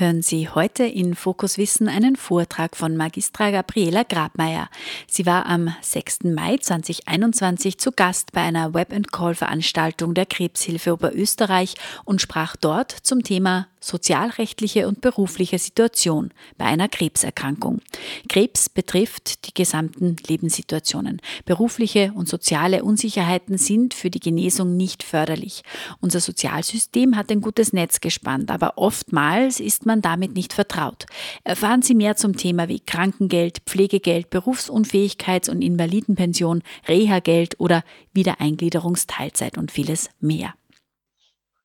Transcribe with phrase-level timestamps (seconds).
[0.00, 4.70] Hören Sie heute in Fokus Wissen einen Vortrag von Magistra Gabriela Grabmeier.
[5.06, 6.24] Sie war am 6.
[6.24, 11.74] Mai 2021 zu Gast bei einer Web-and-Call-Veranstaltung der Krebshilfe Oberösterreich
[12.04, 17.80] und sprach dort zum Thema sozialrechtliche und berufliche Situation bei einer Krebserkrankung.
[18.28, 21.20] Krebs betrifft die gesamten Lebenssituationen.
[21.46, 25.62] Berufliche und soziale Unsicherheiten sind für die Genesung nicht förderlich.
[26.00, 31.06] Unser Sozialsystem hat ein gutes Netz gespannt, aber oftmals ist man damit nicht vertraut.
[31.44, 37.82] Erfahren Sie mehr zum Thema wie Krankengeld, Pflegegeld, Berufsunfähigkeits- und Invalidenpension, Reha-Geld oder
[38.12, 40.54] Wiedereingliederungsteilzeit und vieles mehr.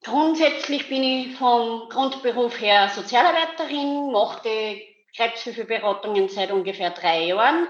[0.05, 4.79] Grundsätzlich bin ich vom Grundberuf her Sozialarbeiterin, mache
[5.15, 7.67] Krebshilfeberatungen seit ungefähr drei Jahren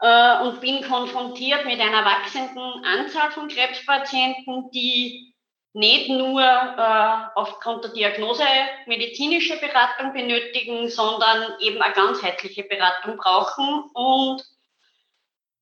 [0.00, 5.32] äh, und bin konfrontiert mit einer wachsenden Anzahl von Krebspatienten, die
[5.72, 8.42] nicht nur äh, aufgrund der Diagnose
[8.86, 14.42] medizinische Beratung benötigen, sondern eben eine ganzheitliche Beratung brauchen und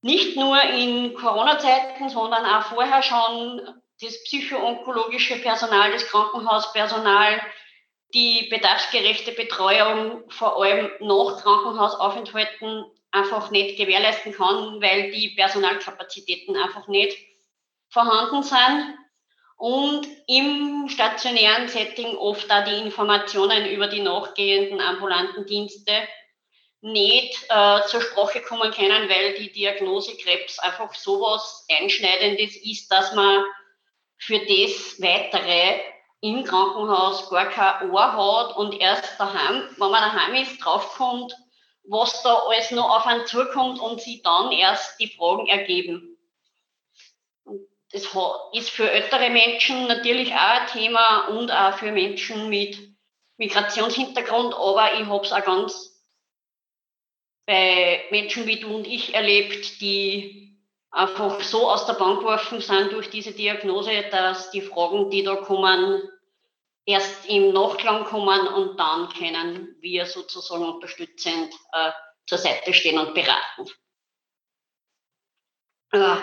[0.01, 3.61] nicht nur in Corona-Zeiten, sondern auch vorher schon
[4.01, 7.41] das psychoonkologische Personal, das Krankenhauspersonal,
[8.15, 16.87] die bedarfsgerechte Betreuung vor allem nach Krankenhausaufenthalten einfach nicht gewährleisten kann, weil die Personalkapazitäten einfach
[16.89, 17.17] nicht
[17.89, 18.99] vorhanden sind.
[19.57, 25.93] Und im stationären Setting oft da die Informationen über die nachgehenden ambulanten Dienste
[26.83, 33.15] nicht äh, zur Sprache kommen können, weil die Diagnose Krebs einfach sowas Einschneidendes ist, dass
[33.15, 33.45] man
[34.19, 35.81] für das Weitere
[36.21, 41.37] im Krankenhaus gar kein Ohr hat und erst daheim, wenn man daheim ist, draufkommt,
[41.85, 46.17] was da alles noch auf einen zukommt und sich dann erst die Fragen ergeben.
[47.93, 48.09] das
[48.53, 52.79] ist für ältere Menschen natürlich auch ein Thema und auch für Menschen mit
[53.37, 55.93] Migrationshintergrund, aber ich habe es auch ganz
[57.47, 60.56] bei Menschen wie du und ich erlebt, die
[60.91, 65.37] einfach so aus der Bank geworfen sind durch diese Diagnose, dass die Fragen, die da
[65.37, 66.03] kommen,
[66.87, 71.91] erst im Nachklang kommen und dann können wir sozusagen unterstützend äh,
[72.27, 73.69] zur Seite stehen und beraten.
[75.93, 76.17] Äh,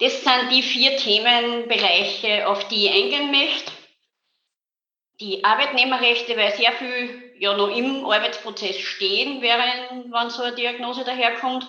[0.00, 3.72] das sind die vier Themenbereiche, auf die ich eingehen möchte.
[5.20, 11.04] Die Arbeitnehmerrechte, weil sehr viel ja noch im Arbeitsprozess stehen, während, wenn so eine Diagnose
[11.04, 11.68] daherkommt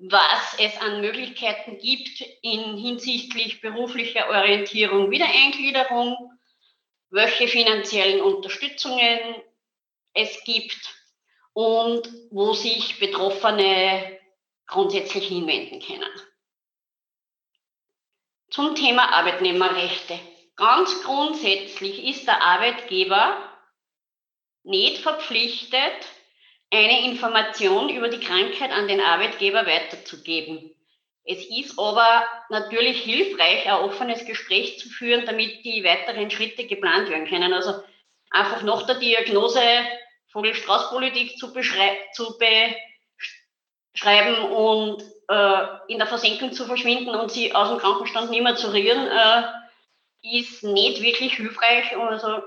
[0.00, 6.38] was es an Möglichkeiten gibt in hinsichtlich beruflicher Orientierung, Wiedereingliederung,
[7.10, 9.18] welche finanziellen Unterstützungen
[10.14, 10.78] es gibt
[11.52, 14.18] und wo sich Betroffene
[14.66, 16.10] grundsätzlich hinwenden können.
[18.50, 20.18] Zum Thema Arbeitnehmerrechte.
[20.56, 23.48] Ganz grundsätzlich ist der Arbeitgeber
[24.62, 26.06] nicht verpflichtet,
[26.70, 30.74] eine Information über die Krankheit an den Arbeitgeber weiterzugeben.
[31.24, 37.10] Es ist aber natürlich hilfreich, ein offenes Gespräch zu führen, damit die weiteren Schritte geplant
[37.10, 37.52] werden können.
[37.52, 37.82] Also
[38.30, 39.60] einfach nach der Diagnose
[40.32, 41.52] Vogelstraußpolitik zu,
[42.12, 42.38] zu
[43.92, 48.56] beschreiben und äh, in der Versenkung zu verschwinden und sie aus dem Krankenstand nicht mehr
[48.56, 49.42] zu rühren, äh,
[50.38, 51.96] ist nicht wirklich hilfreich.
[51.96, 52.42] Also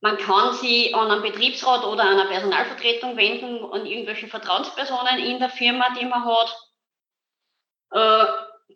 [0.00, 5.40] man kann sich an einen Betriebsrat oder an eine Personalvertretung wenden, an irgendwelche Vertrauenspersonen in
[5.40, 6.56] der Firma, die man hat.
[7.90, 8.26] Äh,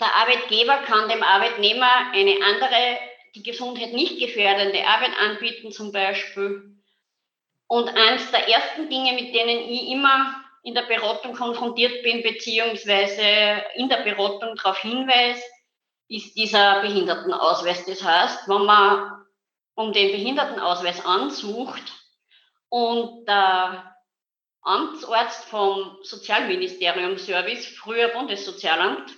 [0.00, 2.98] der Arbeitgeber kann dem Arbeitnehmer eine andere,
[3.34, 6.76] die Gesundheit nicht gefährdende Arbeit anbieten, zum Beispiel.
[7.68, 13.62] Und eines der ersten Dinge, mit denen ich immer in der Beratung konfrontiert bin, beziehungsweise
[13.74, 15.42] in der Beratung darauf hinweise,
[16.08, 17.84] ist dieser Behindertenausweis.
[17.86, 19.21] Das heißt, wenn man
[19.74, 21.92] um den Behindertenausweis ansucht
[22.68, 23.96] und der
[24.62, 29.10] Amtsarzt vom Sozialministerium Service, früher Bundessozialamt,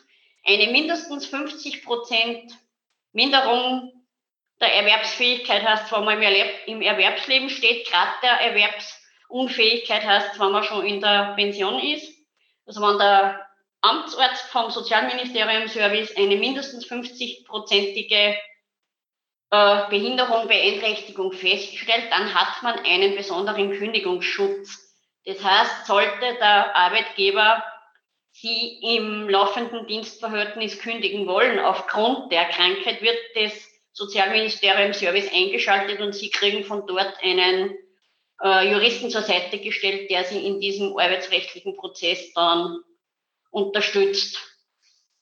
[0.44, 2.52] eine mindestens 50 Prozent
[3.12, 3.92] Minderung
[4.60, 6.22] der Erwerbsfähigkeit heißt, wenn man
[6.66, 12.10] im Erwerbsleben steht, gerade der Erwerbsunfähigkeit heißt, wenn man schon in der Pension ist.
[12.66, 13.46] Also wenn der
[13.82, 18.36] Amtsarzt vom Sozialministerium Service eine mindestens 50-prozentige
[19.50, 24.94] äh, Behinderung, Beeinträchtigung feststellt, dann hat man einen besonderen Kündigungsschutz.
[25.24, 27.64] Das heißt, sollte der Arbeitgeber
[28.32, 33.52] sie im laufenden Dienstverhältnis kündigen wollen aufgrund der Krankheit, wird das
[33.92, 37.76] Sozialministerium Service eingeschaltet und sie kriegen von dort einen
[38.42, 42.80] äh, Juristen zur Seite gestellt, der sie in diesem arbeitsrechtlichen Prozess dann
[43.50, 44.36] unterstützt.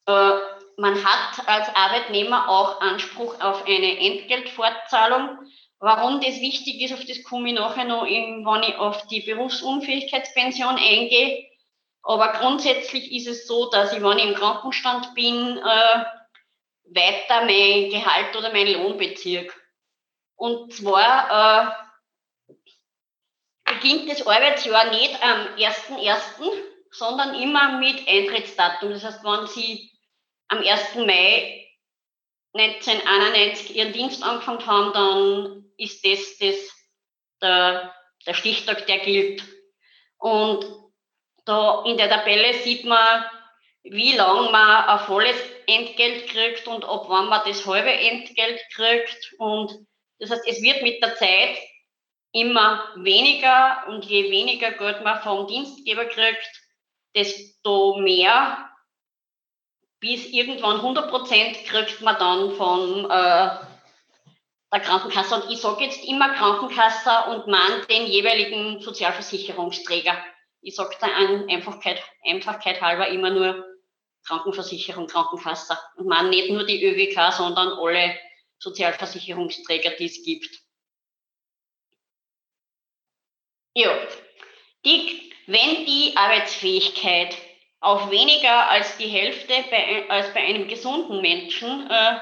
[0.06, 0.32] Äh,
[0.78, 5.38] man hat als Arbeitnehmer auch Anspruch auf eine Entgeltfortzahlung.
[5.78, 10.76] Warum das wichtig ist, auf das komme ich nachher noch, wenn ich auf die Berufsunfähigkeitspension
[10.76, 11.44] eingehe.
[12.02, 16.04] Aber grundsätzlich ist es so, dass ich, wenn ich im Krankenstand bin, äh,
[16.94, 19.50] weiter mein Gehalt oder mein Lohn beziehe.
[20.36, 21.76] Und zwar
[22.48, 22.54] äh,
[23.72, 26.18] beginnt das Arbeitsjahr nicht am 1.1.,
[26.90, 28.90] sondern immer mit Eintrittsdatum.
[28.90, 29.90] Das heißt, wenn Sie
[30.52, 30.96] am 1.
[31.06, 31.66] Mai
[32.52, 36.56] 1991 Ihren Dienst angefangen haben, dann ist das, das
[37.40, 37.94] der,
[38.26, 39.43] der Stichtag, der gilt.
[40.19, 40.66] Und
[41.46, 43.25] da in der Tabelle sieht man,
[43.82, 49.34] wie lange man ein volles Entgelt kriegt und ab wann man das halbe Entgelt kriegt.
[49.38, 49.87] Und
[50.19, 51.56] das heißt, es wird mit der Zeit
[52.32, 56.62] immer weniger und je weniger Geld man vom Dienstgeber kriegt,
[57.14, 58.71] desto mehr
[60.02, 63.50] bis irgendwann 100 Prozent kriegt man dann von äh,
[64.72, 65.37] der Krankenkasse.
[65.37, 70.19] Und ich sage jetzt immer Krankenkasse und man den jeweiligen Sozialversicherungsträger.
[70.60, 73.64] Ich sage da an Einfachkeit, Einfachkeit halber immer nur
[74.26, 75.78] Krankenversicherung, Krankenkasse.
[75.96, 78.19] Und man nicht nur die ÖWK, sondern alle
[78.58, 80.50] Sozialversicherungsträger, die es gibt.
[83.75, 83.96] Ja,
[84.84, 87.37] die, wenn die Arbeitsfähigkeit
[87.82, 92.20] auf weniger als die Hälfte bei, als bei einem gesunden Menschen äh,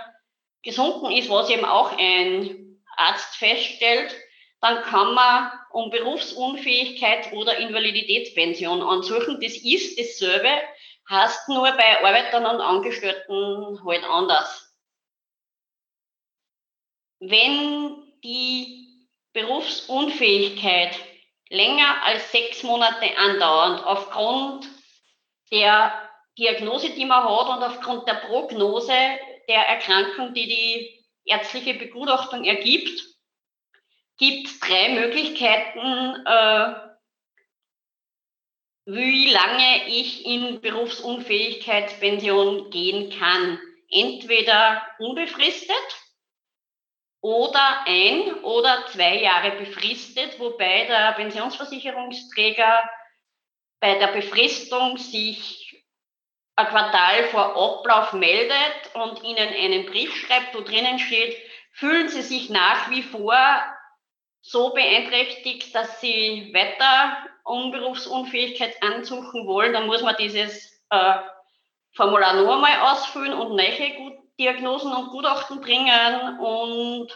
[0.63, 4.15] gesunken ist, was eben auch ein Arzt feststellt,
[4.63, 9.39] dann kann man um Berufsunfähigkeit oder Invaliditätspension ansuchen.
[9.41, 10.51] Das ist dasselbe,
[11.11, 14.75] heißt nur bei Arbeitern und Angestellten halt anders.
[17.19, 20.99] Wenn die Berufsunfähigkeit
[21.51, 24.80] länger als sechs Monate andauernd aufgrund
[25.53, 25.93] der
[26.39, 28.95] Diagnose, die man hat und aufgrund der Prognose
[29.49, 33.03] der Erkrankung, die die ärztliche Begutachtung ergibt,
[34.17, 36.75] gibt es drei Möglichkeiten, äh,
[38.87, 43.59] wie lange ich in Berufsunfähigkeitspension gehen kann.
[43.91, 45.75] Entweder unbefristet
[47.21, 52.89] oder ein oder zwei Jahre befristet, wobei der Pensionsversicherungsträger
[53.81, 55.85] bei der Befristung sich
[56.57, 61.37] ein Quartal vor Ablauf meldet und Ihnen einen Brief schreibt, wo drinnen steht,
[61.73, 63.35] fühlen Sie sich nach wie vor
[64.43, 71.15] so beeinträchtigt, dass Sie weiter um Berufsunfähigkeit ansuchen wollen, dann muss man dieses äh,
[71.93, 76.39] Formular nur einmal ausfüllen und neue Diagnosen und Gutachten bringen.
[76.39, 77.09] Und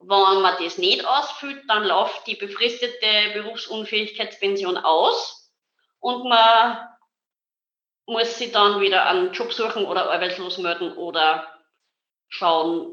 [0.00, 5.43] wenn man das nicht ausfüllt, dann läuft die befristete Berufsunfähigkeitspension aus
[6.04, 6.86] und man
[8.06, 11.48] muss sich dann wieder einen Job suchen oder arbeitslos melden oder
[12.28, 12.92] schauen,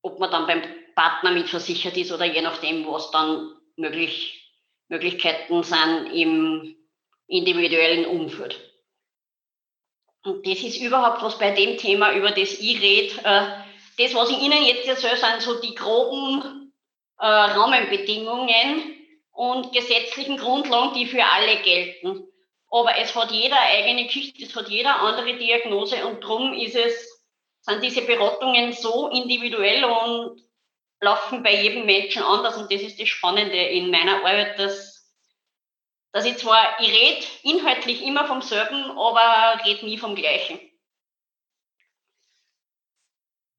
[0.00, 0.62] ob man dann beim
[0.94, 4.54] Partner mitversichert ist oder je nachdem, was dann möglich,
[4.88, 6.76] Möglichkeiten sind im
[7.26, 8.58] individuellen Umfeld.
[10.24, 13.14] Und das ist überhaupt was bei dem Thema, über das ich rede.
[13.22, 16.72] Äh, das, was ich Ihnen jetzt erzähle, sind so die groben
[17.18, 18.97] äh, Rahmenbedingungen,
[19.38, 22.26] und gesetzlichen Grundlagen, die für alle gelten.
[22.72, 27.22] Aber es hat jeder eigene Geschichte, es hat jeder andere Diagnose und darum ist es,
[27.60, 30.42] sind diese Beratungen so individuell und
[31.00, 35.08] laufen bei jedem Menschen anders und das ist das Spannende in meiner Arbeit, dass,
[36.10, 40.58] dass ich zwar, ich rede inhaltlich immer vom selben, aber rede nie vom gleichen.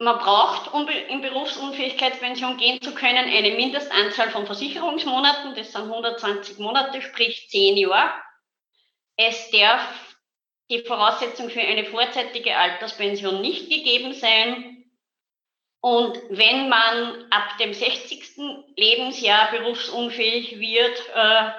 [0.01, 5.55] Man braucht, um in Berufsunfähigkeitspension gehen zu können, eine Mindestanzahl von Versicherungsmonaten.
[5.55, 8.13] Das sind 120 Monate, sprich 10 Jahre.
[9.17, 10.15] Es darf
[10.71, 14.85] die Voraussetzung für eine vorzeitige Alterspension nicht gegeben sein.
[15.81, 18.37] Und wenn man ab dem 60.
[18.77, 21.51] Lebensjahr berufsunfähig wird, äh,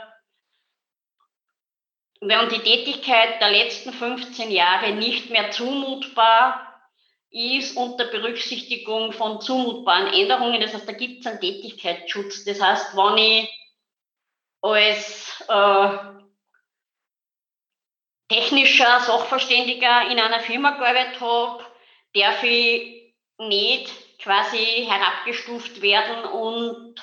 [2.22, 6.69] wäre die Tätigkeit der letzten 15 Jahre nicht mehr zumutbar,
[7.30, 10.60] ist unter Berücksichtigung von zumutbaren Änderungen.
[10.60, 12.44] Das heißt, da gibt es einen Tätigkeitsschutz.
[12.44, 13.48] Das heißt, wenn ich
[14.62, 15.98] als äh,
[18.28, 21.64] technischer Sachverständiger in einer Firma gearbeitet habe,
[22.14, 26.94] darf ich nicht quasi herabgestuft werden und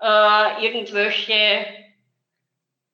[0.00, 1.66] äh, irgendwelche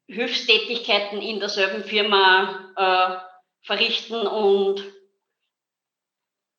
[0.09, 4.85] Hilfstätigkeiten in derselben Firma äh, verrichten und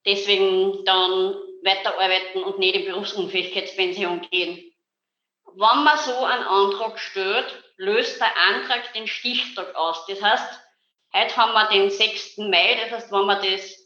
[0.06, 4.72] deswegen dann weiterarbeiten und nicht in Berufsunfähigkeitspension gehen.
[5.46, 10.06] Wenn man so einen Antrag stellt, löst der Antrag den Stichtag aus.
[10.08, 10.60] Das heißt,
[11.14, 12.38] heute haben wir den 6.
[12.40, 13.78] Mai, das heißt, wenn man das,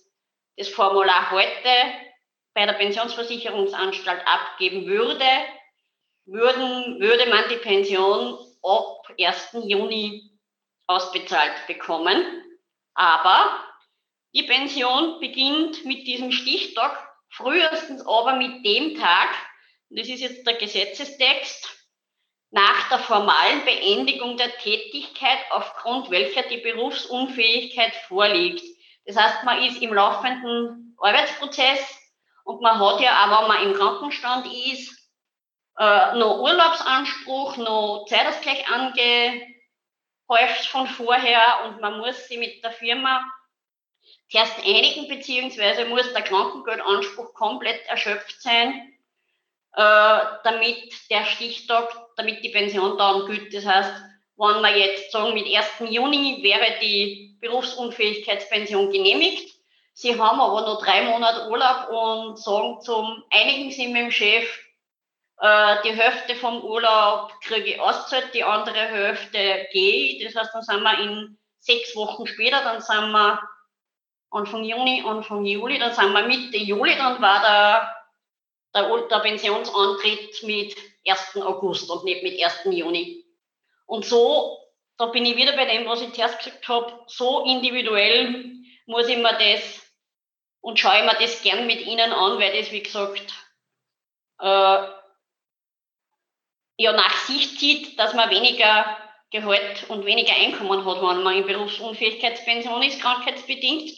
[0.55, 1.69] das Formular heute
[2.53, 5.25] bei der Pensionsversicherungsanstalt abgeben würde,
[6.25, 9.57] würden, würde man die Pension ab 1.
[9.65, 10.31] Juni
[10.87, 12.43] ausbezahlt bekommen.
[12.93, 13.66] Aber
[14.33, 19.29] die Pension beginnt mit diesem Stichtag, frühestens aber mit dem Tag,
[19.89, 21.77] das ist jetzt der Gesetzestext,
[22.49, 28.63] nach der formalen Beendigung der Tätigkeit, aufgrund welcher die Berufsunfähigkeit vorliegt.
[29.05, 31.79] Das heißt, man ist im laufenden Arbeitsprozess
[32.45, 34.97] und man hat ja auch, wenn man im Krankenstand ist,
[35.77, 39.45] äh, noch Urlaubsanspruch, noch Zeitausgleich angehäuft
[40.69, 43.23] von vorher und man muss sich mit der Firma
[44.29, 48.93] zuerst einigen, beziehungsweise muss der Krankengeldanspruch komplett erschöpft sein,
[49.73, 53.53] äh, damit der Stichtag, damit die Pension dann gilt.
[53.53, 53.93] Das heißt,
[54.37, 55.91] wenn wir jetzt sagen, mit 1.
[55.91, 59.57] Juni wäre die Berufsunfähigkeitspension genehmigt,
[59.99, 64.47] Sie haben aber noch drei Monate Urlaub und sagen zum, einigen Sie mit dem Chef,
[65.39, 70.23] äh, die Hälfte vom Urlaub kriege ich auszahlt, die andere Hälfte gehe ich.
[70.23, 73.41] Das heißt, dann sind wir in sechs Wochen später, dann sind wir
[74.29, 77.95] Anfang Juni, Anfang Juli, dann sind wir Mitte Juli, dann war der,
[78.75, 80.75] der, der Pensionsantritt mit
[81.07, 81.37] 1.
[81.37, 82.65] August und nicht mit 1.
[82.65, 83.25] Juni.
[83.85, 84.57] Und so,
[84.97, 88.53] da bin ich wieder bei dem, was ich zuerst gesagt habe, so individuell
[88.85, 89.81] muss ich mir das
[90.61, 93.33] und schaue mir das gern mit Ihnen an, weil das, wie gesagt,
[94.39, 94.87] äh,
[96.77, 98.97] ja nach sich zieht, dass man weniger
[99.29, 103.91] Gehalt und weniger Einkommen hat, wenn man in Berufsunfähigkeitspension ist, krankheitsbedingt,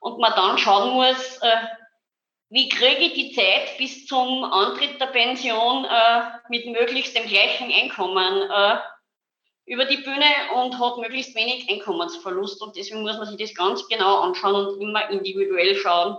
[0.00, 1.56] und man dann schauen muss, äh,
[2.50, 7.70] wie kriege ich die Zeit bis zum Antritt der Pension äh, mit möglichst dem gleichen
[7.70, 8.78] Einkommen äh,
[9.66, 10.24] über die Bühne
[10.54, 12.62] und hat möglichst wenig Einkommensverlust.
[12.62, 16.16] Und deswegen muss man sich das ganz genau anschauen und immer individuell schauen,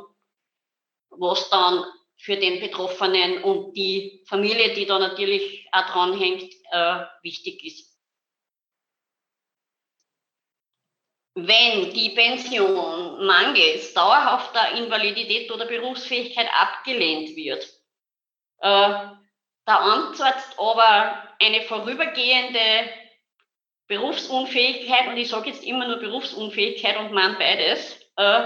[1.10, 1.84] was dann
[2.18, 7.89] für den Betroffenen und die Familie, die da natürlich auch dranhängt, äh, wichtig ist.
[11.48, 17.64] Wenn die Pension mangels dauerhafter Invalidität oder Berufsfähigkeit abgelehnt wird,
[18.62, 18.90] äh,
[19.66, 22.60] da antwortet aber eine vorübergehende
[23.88, 28.42] Berufsunfähigkeit, und ich sage jetzt immer nur Berufsunfähigkeit und meine beides, äh,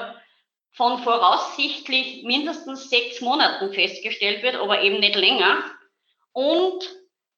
[0.71, 5.63] von voraussichtlich mindestens sechs Monaten festgestellt wird, aber eben nicht länger,
[6.31, 6.83] und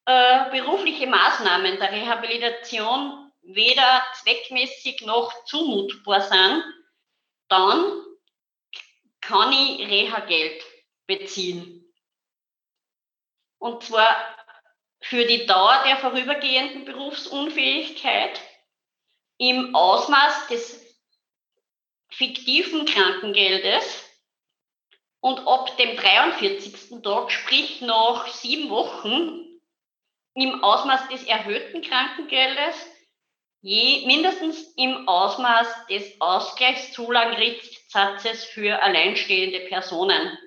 [0.06, 6.64] äh, berufliche Maßnahmen der Rehabilitation weder zweckmäßig noch zumutbar sind,
[7.48, 8.04] dann
[9.22, 10.64] kann ich Reha-Geld
[11.08, 11.94] beziehen.
[13.58, 14.16] Und zwar
[15.02, 18.42] für die Dauer der vorübergehenden Berufsunfähigkeit
[19.38, 20.86] im Ausmaß des
[22.10, 24.04] fiktiven Krankengeldes
[25.20, 27.02] und ab dem 43.
[27.04, 29.46] Tag, sprich nach sieben Wochen,
[30.36, 32.76] im Ausmaß des erhöhten Krankengeldes,
[33.66, 40.38] je mindestens im Ausmaß des Ausgleichszulangrichtsatzes für alleinstehende Personen.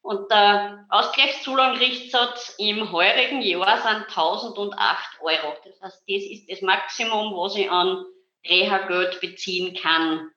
[0.00, 5.54] Und der Ausgleichszulangrichtssatz im heurigen Jahr sind 1008 Euro.
[5.62, 8.06] Das heißt, das ist das Maximum, was ich an
[8.48, 10.30] Reha-Geld beziehen kann.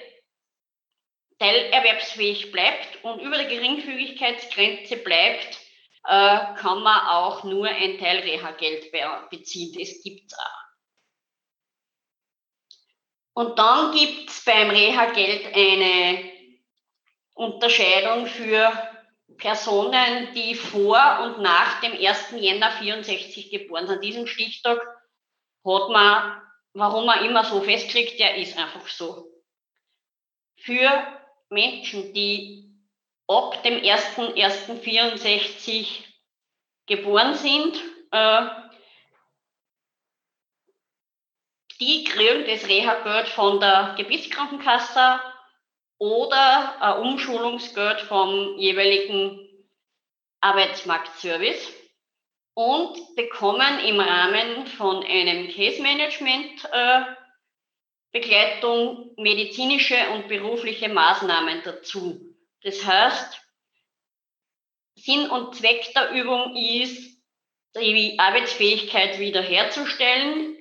[1.40, 5.60] teilerwerbsfähig bleibt und über der Geringfügigkeitsgrenze bleibt,
[6.06, 8.92] äh, kann man auch nur ein Teil Reha-Geld
[9.30, 9.74] beziehen.
[9.78, 10.64] Das gibt es auch.
[13.36, 16.32] Und dann gibt es beim Reha-Geld eine
[17.34, 18.72] Unterscheidung für
[19.38, 22.32] Personen, die vor und nach dem 1.
[22.34, 24.04] Jänner 64 geboren sind.
[24.04, 26.42] Diesen Stichtag hat man,
[26.74, 29.32] warum man immer so festlegt, der ist einfach so.
[30.58, 31.08] Für
[31.50, 32.70] Menschen, die
[33.28, 36.04] ab dem 1.1.64
[36.86, 38.46] geboren sind, äh,
[41.80, 45.20] die kriegen das Reha-Geld von der Gebietskrankenkasse
[45.98, 49.40] oder ein Umschulungsgeld vom jeweiligen
[50.42, 51.83] Arbeitsmarktservice
[52.56, 57.02] und bekommen im Rahmen von einem Case Management äh,
[58.12, 62.22] Begleitung, medizinische und berufliche Maßnahmen dazu.
[62.62, 63.42] Das heißt,
[64.96, 67.14] Sinn und Zweck der Übung ist,
[67.76, 70.58] die Arbeitsfähigkeit wiederherzustellen,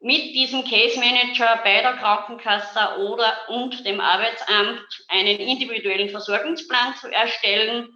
[0.00, 7.10] mit diesem Case Manager bei der Krankenkasse oder und dem Arbeitsamt einen individuellen Versorgungsplan zu
[7.10, 7.95] erstellen.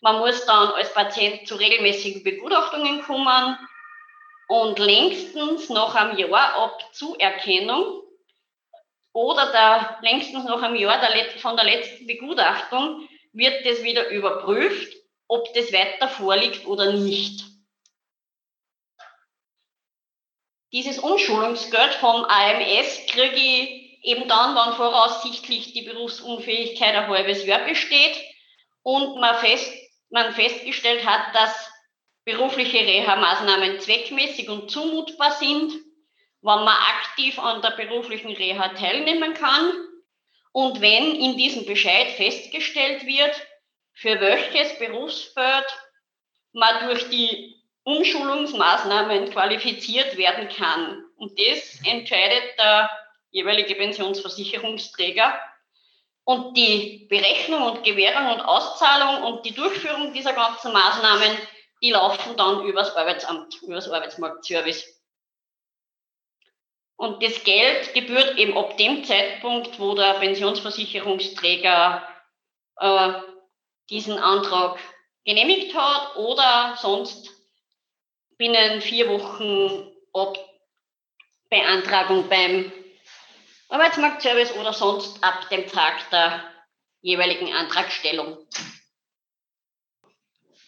[0.00, 3.58] Man muss dann als Patient zu regelmäßigen Begutachtungen kommen
[4.48, 8.02] und längstens nach einem Jahr ab Zuerkennung
[9.12, 14.96] oder der, längstens nach einem Jahr der, von der letzten Begutachtung wird das wieder überprüft,
[15.26, 17.44] ob das weiter vorliegt oder nicht.
[20.72, 27.64] Dieses Umschulungsgeld vom AMS kriege ich eben dann, wenn voraussichtlich die Berufsunfähigkeit ein halbes Jahr
[27.64, 28.16] besteht
[28.82, 29.72] und man, fest,
[30.10, 31.70] man festgestellt hat, dass
[32.24, 35.72] berufliche Reha-Maßnahmen zweckmäßig und zumutbar sind,
[36.40, 39.72] wenn man aktiv an der beruflichen Reha teilnehmen kann
[40.52, 43.34] und wenn in diesem Bescheid festgestellt wird,
[43.94, 45.66] für welches Berufsfeld
[46.52, 51.04] man durch die Umschulungsmaßnahmen qualifiziert werden kann.
[51.16, 52.90] Und das entscheidet der
[53.30, 55.38] jeweilige Pensionsversicherungsträger.
[56.28, 61.38] Und die Berechnung und Gewährung und Auszahlung und die Durchführung dieser ganzen Maßnahmen,
[61.80, 64.84] die laufen dann übers Arbeitsamt, übers Arbeitsmarktservice.
[66.96, 72.06] Und das Geld gebührt eben ab dem Zeitpunkt, wo der Pensionsversicherungsträger
[72.76, 73.12] äh,
[73.88, 74.78] diesen Antrag
[75.24, 77.30] genehmigt hat oder sonst
[78.36, 80.36] binnen vier Wochen ab
[81.48, 82.70] Beantragung beim
[83.68, 86.42] Arbeitsmarktservice oder sonst ab dem Tag der
[87.02, 88.38] jeweiligen Antragstellung.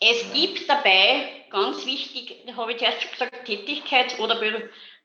[0.00, 4.40] Es gibt dabei, ganz wichtig, habe ich zuerst schon gesagt, Tätigkeits- oder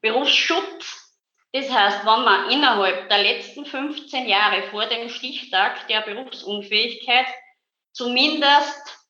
[0.02, 1.06] Berufsschutz.
[1.52, 7.28] Das heißt, wenn man innerhalb der letzten 15 Jahre vor dem Stichtag der Berufsunfähigkeit
[7.94, 9.08] zumindest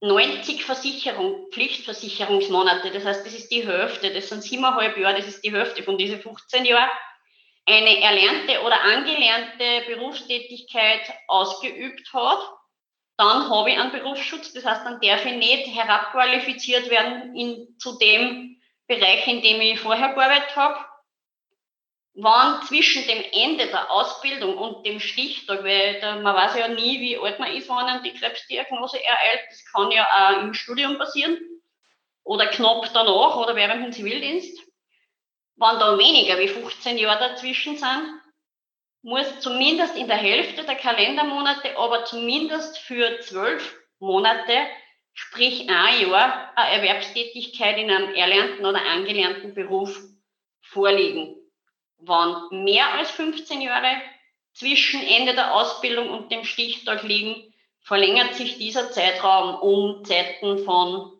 [0.00, 5.44] 90 Versicherung, Pflichtversicherungsmonate, das heißt, das ist die Hälfte, das sind siebeneinhalb Jahre, das ist
[5.44, 6.90] die Hälfte von diesen 15 Jahren,
[7.66, 12.40] eine erlernte oder angelernte Berufstätigkeit ausgeübt hat,
[13.16, 17.96] dann habe ich einen Berufsschutz, das heißt, dann darf ich nicht herabqualifiziert werden in, zu
[17.98, 20.84] dem Bereich, in dem ich vorher gearbeitet habe
[22.14, 27.00] wann zwischen dem Ende der Ausbildung und dem Stichtag, weil da, man weiß ja nie,
[27.00, 29.40] wie alt man ist, man die Krebsdiagnose ereilt.
[29.50, 31.38] Das kann ja auch im Studium passieren
[32.22, 34.63] oder knapp danach oder während dem Zivildienst.
[35.56, 38.20] Wenn da weniger wie 15 Jahre dazwischen sind,
[39.02, 44.66] muss zumindest in der Hälfte der Kalendermonate, aber zumindest für zwölf Monate,
[45.12, 50.00] sprich ein Jahr, eine Erwerbstätigkeit in einem erlernten oder angelernten Beruf
[50.62, 51.36] vorliegen.
[51.98, 54.00] Wann mehr als 15 Jahre
[54.54, 61.13] zwischen Ende der Ausbildung und dem Stichtag liegen, verlängert sich dieser Zeitraum um Zeiten von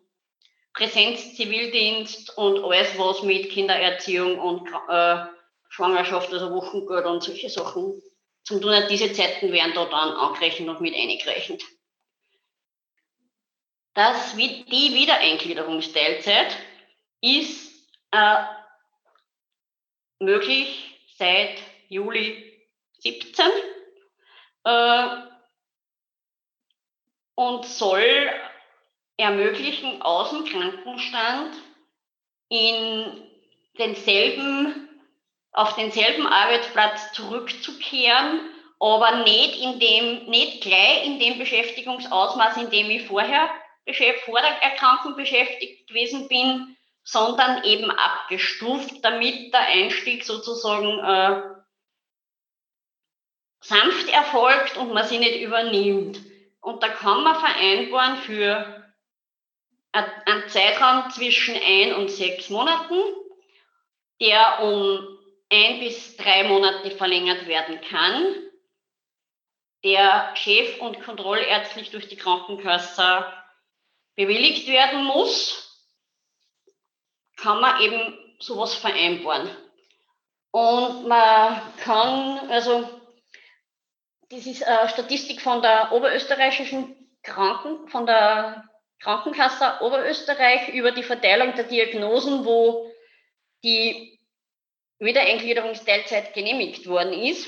[0.75, 5.25] Präsenz, Zivildienst und alles, was mit Kindererziehung und äh,
[5.69, 8.01] Schwangerschaft, also Wochengeld und solche Sachen
[8.43, 8.91] zum tun hat.
[8.91, 11.63] Diese Zeiten werden da dann angerechnet und mit eingerechnet.
[13.93, 16.57] Das, die Wiedereingliederungsteilzeit
[17.21, 17.71] ist
[18.11, 18.43] äh,
[20.19, 21.57] möglich seit
[21.87, 22.67] Juli
[22.99, 23.45] 17
[24.65, 25.07] äh,
[27.35, 28.31] und soll
[29.17, 31.55] ermöglichen, aus dem Krankenstand
[32.49, 33.23] in
[33.77, 34.89] denselben,
[35.51, 38.41] auf denselben Arbeitsplatz zurückzukehren,
[38.79, 43.49] aber nicht, in dem, nicht gleich in dem Beschäftigungsausmaß, in dem ich vorher
[44.25, 51.41] vor der Erkrankung beschäftigt gewesen bin, sondern eben abgestuft, damit der Einstieg sozusagen äh,
[53.61, 56.19] sanft erfolgt und man sie nicht übernimmt.
[56.61, 58.84] Und da kann man vereinbaren für
[59.95, 63.01] einen Zeitraum zwischen ein und sechs Monaten,
[64.21, 65.17] der um
[65.51, 68.35] ein bis drei Monate verlängert werden kann,
[69.83, 73.25] der chef- und kontrollärztlich durch die Krankenkasse
[74.15, 75.65] bewilligt werden muss
[77.37, 79.49] kann man eben sowas vereinbaren.
[80.51, 82.89] Und man kann, also
[84.29, 88.67] das ist eine Statistik von der oberösterreichischen Kranken, von der
[88.99, 92.91] Krankenkasse Oberösterreich über die Verteilung der Diagnosen, wo
[93.63, 94.19] die
[94.99, 97.47] Wiedereingliederungsteilzeit genehmigt worden ist.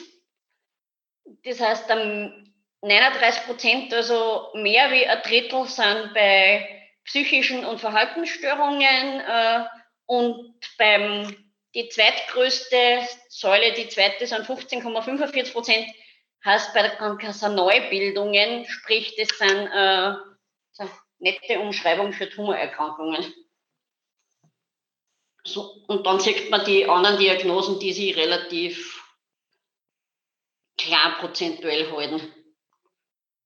[1.43, 1.89] Das heißt,
[2.81, 9.65] 39 Prozent, also mehr wie ein Drittel, sind bei psychischen und Verhaltensstörungen äh,
[10.05, 11.35] und beim
[11.73, 15.87] die zweitgrößte Säule, die zweite sind 15,45 Prozent,
[16.43, 20.13] heißt bei der Krankenkasse Neubildungen, sprich, das sind, äh,
[21.19, 23.33] nette Umschreibung für Tumorerkrankungen.
[25.43, 29.01] So, und dann sieht man die anderen Diagnosen, die sich relativ
[30.77, 32.33] klar prozentuell halten.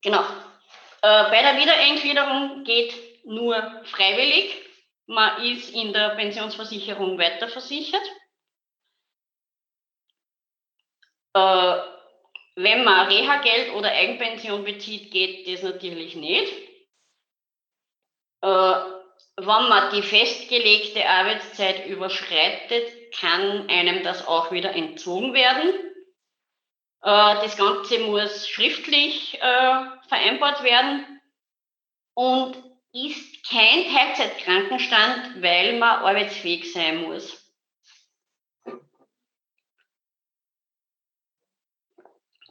[0.02, 0.22] Genau.
[0.22, 4.56] Äh, bei der Wiedereingliederung geht nur freiwillig.
[5.06, 8.04] Man ist in der Pensionsversicherung weiterversichert.
[11.34, 11.78] Äh,
[12.56, 16.71] wenn man Reha-Geld oder Eigenpension bezieht, geht das natürlich nicht.
[18.42, 18.74] Äh,
[19.38, 25.70] wenn man die festgelegte Arbeitszeit überschreitet, kann einem das auch wieder entzogen werden.
[27.04, 31.22] Äh, das Ganze muss schriftlich äh, vereinbart werden
[32.14, 32.56] und
[32.94, 37.42] ist kein Teilzeitkrankenstand, weil man arbeitsfähig sein muss.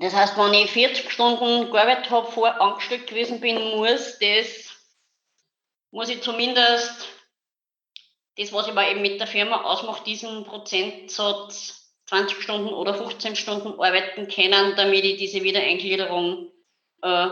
[0.00, 4.69] Das heißt, wenn ich 40 Stunden gearbeitet habe, vor angestellt gewesen bin, muss das,
[5.90, 7.08] muss ich zumindest
[8.36, 13.36] das, was ich aber eben mit der Firma ausmache, diesen Prozentsatz 20 Stunden oder 15
[13.36, 16.50] Stunden arbeiten können, damit ich diese Wiedereingliederung
[17.02, 17.28] äh,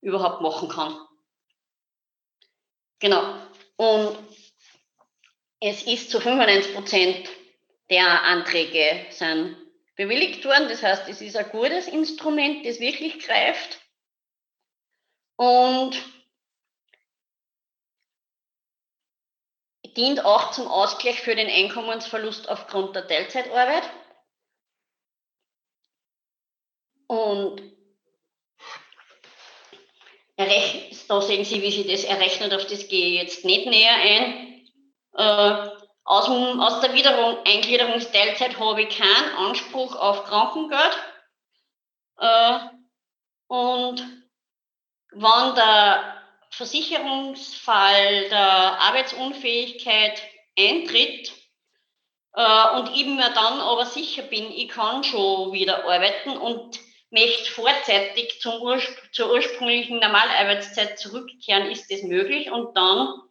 [0.00, 0.96] überhaupt machen kann.
[2.98, 3.34] Genau.
[3.76, 4.16] Und
[5.60, 7.28] es ist zu 95 Prozent
[7.90, 9.56] der Anträge sind
[9.96, 10.68] bewilligt worden.
[10.68, 13.80] Das heißt, es ist ein gutes Instrument, das wirklich greift.
[15.36, 15.96] Und
[19.96, 23.84] dient auch zum Ausgleich für den Einkommensverlust aufgrund der Teilzeitarbeit.
[27.08, 27.62] Und
[31.08, 34.68] da sehen Sie, wie sie das errechnet, auf das gehe ich jetzt nicht näher ein.
[35.14, 35.70] Äh,
[36.04, 40.96] aus, aus der Wiederung, Eingliederungsteilzeit habe ich keinen Anspruch auf Krankengeld.
[42.18, 42.58] Äh,
[43.48, 44.00] und
[45.12, 46.25] wenn der
[46.56, 50.22] Versicherungsfall der Arbeitsunfähigkeit
[50.58, 51.32] eintritt
[52.34, 56.78] äh, und ich mir dann aber sicher bin, ich kann schon wieder arbeiten und
[57.10, 63.22] möchte vorzeitig zum Urspr zur ursprünglichen Normalarbeitszeit zurückkehren, ist das möglich und dann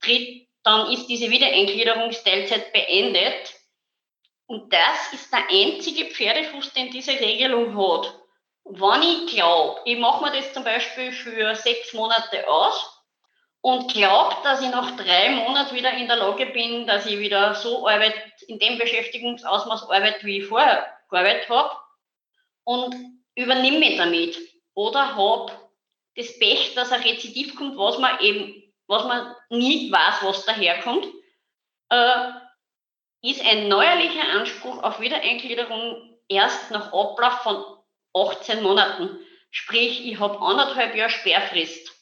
[0.00, 3.54] tritt dann ist diese Wiedereingliederungsteilzeit beendet.
[4.46, 8.18] Und das ist der einzige Pferdefuß, den diese Regelung hat.
[8.64, 13.02] Wenn ich glaube, ich mache mir das zum Beispiel für sechs Monate aus
[13.60, 17.54] und glaube, dass ich nach drei Monaten wieder in der Lage bin, dass ich wieder
[17.54, 21.76] so arbeite, in dem Beschäftigungsausmaß arbeite, wie ich vorher gearbeitet habe
[22.64, 22.94] und
[23.34, 24.38] übernehme mich damit.
[24.74, 25.52] Oder habe
[26.16, 31.06] das Pech, dass ein Rezidiv kommt, was man eben was man nie weiß, was daherkommt,
[31.90, 32.32] äh,
[33.22, 37.64] ist ein neuerlicher Anspruch auf Wiedereingliederung erst nach Ablauf von
[38.14, 39.18] 18 Monaten.
[39.50, 41.92] Sprich, ich habe anderthalb Jahre Sperrfrist.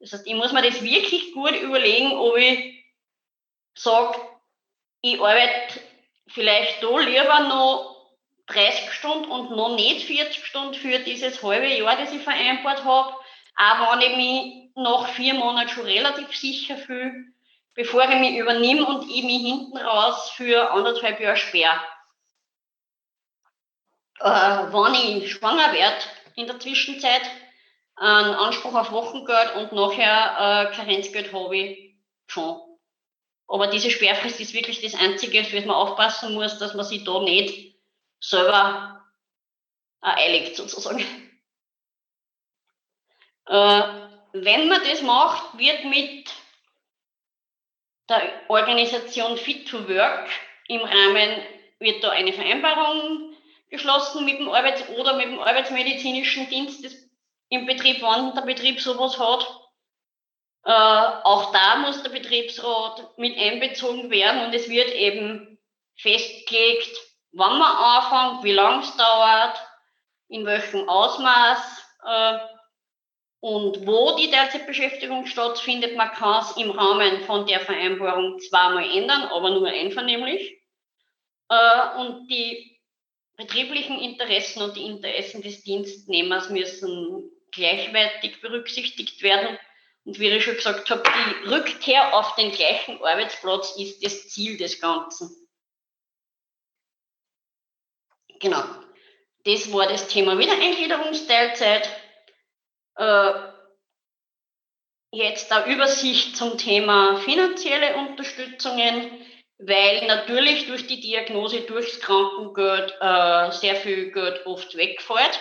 [0.00, 2.84] Das heißt, ich muss mir das wirklich gut überlegen, ob ich
[3.74, 4.18] sage,
[5.02, 5.80] ich arbeite
[6.28, 7.96] vielleicht da lieber noch
[8.46, 13.14] 30 Stunden und noch nicht 40 Stunden für dieses halbe Jahr, das ich vereinbart habe,
[13.56, 17.12] auch wenn ich mich nach vier Monaten schon relativ sicher fühle,
[17.74, 21.80] bevor ich mich übernehme und ich mich hinten raus für anderthalb Jahre sperre.
[24.20, 27.22] Äh, wenn ich schwanger werde in der Zwischenzeit,
[27.96, 31.94] einen Anspruch auf Wochengeld und nachher äh, Karenzgeld habe ich
[32.26, 32.60] schon.
[33.48, 37.04] Aber diese Sperrfrist ist wirklich das Einzige, für das man aufpassen muss, dass man sich
[37.04, 37.76] da nicht
[38.20, 39.06] selber
[40.00, 41.04] eiligt sozusagen.
[43.48, 43.82] Äh,
[44.32, 46.28] wenn man das macht, wird mit
[48.08, 50.28] der Organisation Fit to Work
[50.66, 51.42] im Rahmen,
[51.78, 53.35] wird da eine Vereinbarung
[53.70, 57.10] geschlossen mit dem Arbeits- oder mit dem Arbeitsmedizinischen Dienst des,
[57.48, 59.46] im Betrieb, wann der Betrieb sowas hat.
[60.64, 65.58] Äh, auch da muss der Betriebsrat mit einbezogen werden und es wird eben
[65.96, 66.96] festgelegt,
[67.32, 69.58] wann man anfängt, wie lange es dauert,
[70.28, 71.84] in welchem Ausmaß.
[72.04, 72.38] Äh,
[73.40, 79.22] und wo die Teilzeitbeschäftigung stattfindet, man kann es im Rahmen von der Vereinbarung zweimal ändern,
[79.24, 80.58] aber nur einvernehmlich.
[81.48, 82.75] Äh, und die
[83.36, 89.58] betrieblichen Interessen und die Interessen des Dienstnehmers müssen gleichwertig berücksichtigt werden.
[90.04, 94.56] Und wie ich schon gesagt habe, die Rückkehr auf den gleichen Arbeitsplatz ist das Ziel
[94.56, 95.34] des Ganzen.
[98.40, 98.64] Genau.
[99.44, 101.88] Das war das Thema Wiedereingliederungsteilzeit.
[102.96, 103.32] Äh,
[105.12, 109.10] jetzt eine Übersicht zum Thema finanzielle Unterstützungen.
[109.58, 115.40] Weil natürlich durch die Diagnose durchs Krankengeld äh, sehr viel Geld oft wegfällt.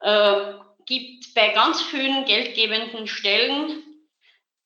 [0.00, 0.54] Äh,
[0.86, 3.84] gibt bei ganz vielen geldgebenden Stellen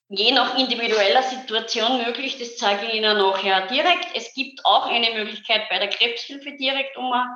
[0.09, 4.09] je nach individueller Situation möglich, das zeige ich Ihnen nachher direkt.
[4.15, 7.31] Es gibt auch eine Möglichkeit bei der Krebshilfe direkt, um eine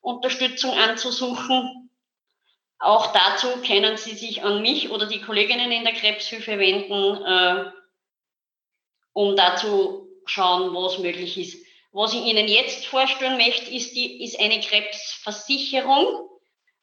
[0.00, 1.90] Unterstützung anzusuchen.
[2.78, 7.70] Auch dazu können Sie sich an mich oder die Kolleginnen in der Krebshilfe wenden, äh,
[9.12, 11.64] um dazu schauen, was möglich ist.
[11.92, 16.28] Was ich Ihnen jetzt vorstellen möchte, ist, die, ist eine Krebsversicherung,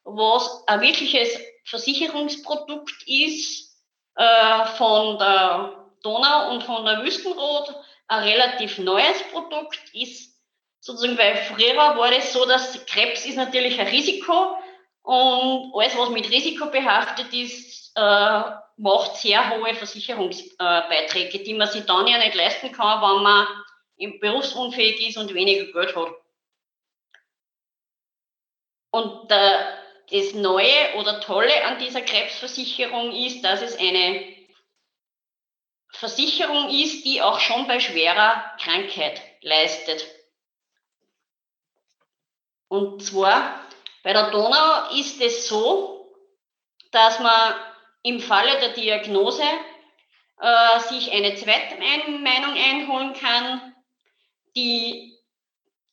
[0.04, 3.78] was ein wirkliches Versicherungsprodukt ist
[4.16, 7.76] äh, von der Donau und von der Wüstenrot.
[8.08, 10.32] Ein relativ neues Produkt ist
[10.80, 14.56] sozusagen, weil früher war es so, dass Krebs ist natürlich ein Risiko
[15.04, 18.42] und alles, was mit Risiko behaftet ist, äh,
[18.82, 23.48] macht sehr hohe Versicherungsbeiträge, die man sich dann ja nicht leisten kann, wenn man
[24.20, 26.12] berufsunfähig ist und weniger Geld hat.
[28.90, 34.36] Und das Neue oder Tolle an dieser Krebsversicherung ist, dass es eine
[35.94, 40.06] Versicherung ist, die auch schon bei schwerer Krankheit leistet.
[42.68, 43.64] Und zwar
[44.02, 46.12] bei der Donau ist es so,
[46.92, 47.71] dass man
[48.04, 49.44] im Falle der Diagnose
[50.40, 53.76] äh, sich eine zweite Meinung einholen kann,
[54.56, 55.18] die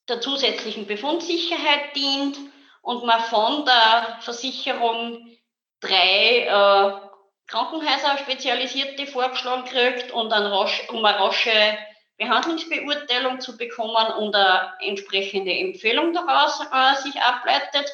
[0.09, 2.38] der zusätzlichen Befundsicherheit dient
[2.83, 5.38] und man von der Versicherung
[5.81, 7.09] drei äh,
[7.47, 11.79] Krankenhäuser spezialisierte vorgeschlagen kriegt und dann rasch, um eine rasche
[12.18, 17.90] Behandlungsbeurteilung zu bekommen und eine entsprechende Empfehlung daraus äh, sich ableitet.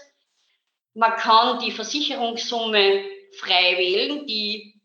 [0.95, 3.05] Man kann die Versicherungssumme
[3.39, 4.81] frei wählen, die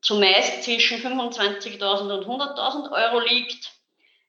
[0.00, 3.72] zumeist zwischen 25.000 und 100.000 Euro liegt.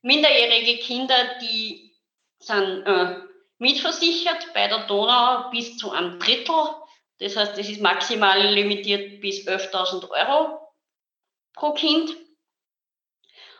[0.02, 1.96] Minderjährige Kinder, die
[2.39, 3.15] sind äh,
[3.58, 6.56] mitversichert bei der Donau bis zu einem Drittel.
[7.19, 10.60] Das heißt, es ist maximal limitiert bis 11.000 Euro
[11.54, 12.15] pro Kind.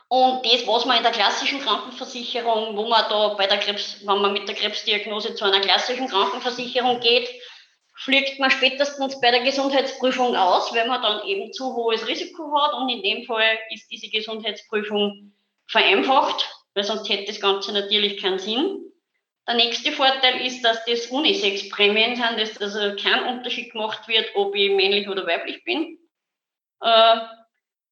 [0.10, 4.22] Und das, was man in der klassischen Krankenversicherung, wo man da bei der Krebs, wenn
[4.22, 7.28] man mit der Krebsdiagnose zu einer klassischen Krankenversicherung geht,
[8.04, 12.74] fliegt man spätestens bei der Gesundheitsprüfung aus, wenn man dann eben zu hohes Risiko hat.
[12.74, 15.32] Und in dem Fall ist diese Gesundheitsprüfung
[15.68, 18.92] vereinfacht, weil sonst hätte das Ganze natürlich keinen Sinn.
[19.48, 24.54] Der nächste Vorteil ist, dass das Unisex-Prämien sind, dass also kein Unterschied gemacht wird, ob
[24.54, 25.98] ich männlich oder weiblich bin.
[26.82, 27.20] Äh,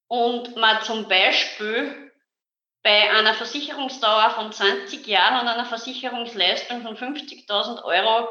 [0.08, 2.12] und man zum Beispiel
[2.84, 8.28] bei einer Versicherungsdauer von 20 Jahren und einer Versicherungsleistung von 50.000 Euro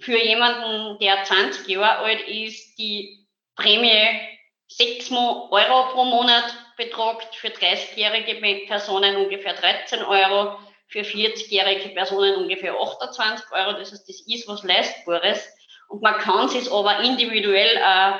[0.00, 4.20] für jemanden, der 20 Jahre alt ist, die Prämie
[4.68, 6.44] 6 Euro pro Monat
[6.76, 10.58] betragt, für 30-jährige Personen ungefähr 13 Euro,
[10.88, 13.72] für 40-jährige Personen ungefähr 28 Euro.
[13.78, 15.48] Das heißt, das ist was Leistbares.
[15.88, 18.12] Und man kann sich aber individuell äh,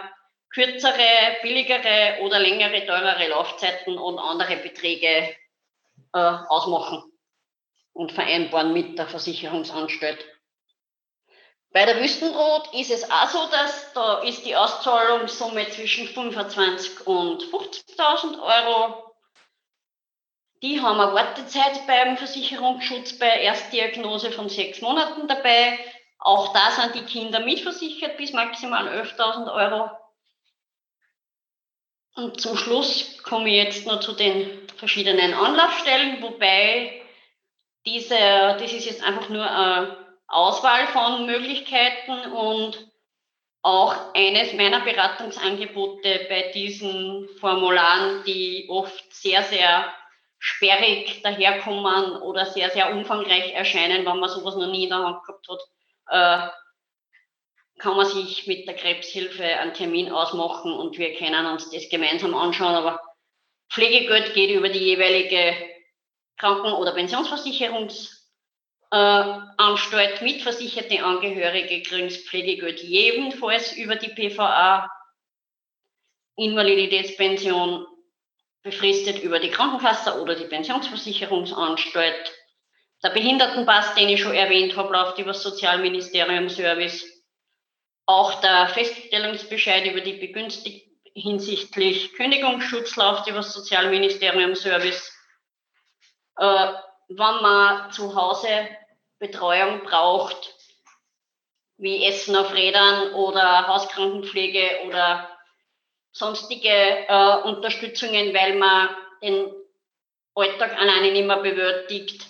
[0.51, 5.35] kürzere, billigere oder längere, teurere Laufzeiten und andere Beträge
[6.15, 7.05] äh, ausmachen
[7.93, 10.25] und vereinbaren mit der Versicherungsanstalt.
[11.71, 17.43] Bei der Wüstenrot ist es auch so, dass da ist die Auszahlungssumme zwischen 25 und
[17.43, 19.09] 50.000 Euro
[20.63, 25.79] die haben eine Wartezeit beim Versicherungsschutz bei Erstdiagnose von sechs Monaten dabei.
[26.19, 29.91] Auch da sind die Kinder mitversichert bis maximal 11.000 Euro.
[32.17, 37.03] Und zum Schluss komme ich jetzt noch zu den verschiedenen Anlaufstellen, wobei
[37.87, 42.89] diese, das ist jetzt einfach nur eine Auswahl von Möglichkeiten und
[43.63, 49.93] auch eines meiner Beratungsangebote bei diesen Formularen, die oft sehr, sehr
[50.39, 55.25] sperrig daherkommen oder sehr, sehr umfangreich erscheinen, wenn man sowas noch nie in der Hand
[55.25, 55.61] gehabt hat,
[56.11, 56.49] äh,
[57.79, 62.35] kann man sich mit der Krebshilfe einen Termin ausmachen und wir können uns das gemeinsam
[62.35, 62.75] anschauen.
[62.75, 63.01] Aber
[63.71, 65.55] Pflegegeld geht über die jeweilige
[66.37, 66.95] Kranken- oder
[68.91, 70.23] Pensionsversicherungsanstalt.
[70.23, 74.91] Mitversicherte Angehörige kriegen das Pflegegeld jedenfalls über die PVA.
[76.37, 77.87] Invaliditätspension
[78.63, 82.33] befristet über die Krankenkasse oder die Pensionsversicherungsanstalt.
[83.03, 87.05] Der Behindertenpass, den ich schon erwähnt habe, läuft über das Sozialministerium Service.
[88.07, 95.13] Auch der Feststellungsbescheid über die Begünstigten hinsichtlich Kündigungsschutz läuft über das Sozialministerium Service.
[96.37, 96.73] Äh,
[97.09, 98.69] wenn man zu Hause
[99.19, 100.55] Betreuung braucht,
[101.79, 105.29] wie Essen auf Rädern oder Hauskrankenpflege oder
[106.13, 108.91] sonstige äh, Unterstützungen, weil man
[109.23, 109.53] den
[110.35, 112.27] Alltag alleine nicht mehr bewältigt,